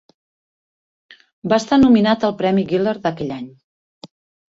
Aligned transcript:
Va 1.53 1.61
estar 1.63 1.81
nominat 1.83 2.27
al 2.31 2.35
Premi 2.43 2.67
Giller 2.75 2.99
d'aquell 3.07 3.39
any. 3.41 3.49